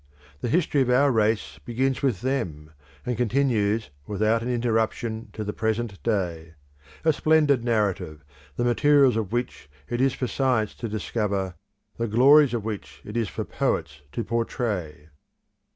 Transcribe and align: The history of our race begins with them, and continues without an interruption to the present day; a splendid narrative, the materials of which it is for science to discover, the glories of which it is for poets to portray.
The 0.39 0.49
history 0.49 0.81
of 0.81 0.89
our 0.89 1.11
race 1.11 1.59
begins 1.63 2.01
with 2.01 2.21
them, 2.21 2.71
and 3.05 3.15
continues 3.15 3.91
without 4.07 4.41
an 4.41 4.49
interruption 4.51 5.29
to 5.33 5.43
the 5.43 5.53
present 5.53 6.01
day; 6.01 6.55
a 7.05 7.13
splendid 7.13 7.63
narrative, 7.63 8.25
the 8.55 8.63
materials 8.65 9.15
of 9.15 9.31
which 9.31 9.69
it 9.87 10.01
is 10.01 10.13
for 10.13 10.25
science 10.25 10.73
to 10.77 10.89
discover, 10.89 11.53
the 11.97 12.07
glories 12.07 12.55
of 12.55 12.65
which 12.65 13.01
it 13.05 13.15
is 13.15 13.29
for 13.29 13.45
poets 13.45 14.01
to 14.13 14.23
portray. 14.23 15.09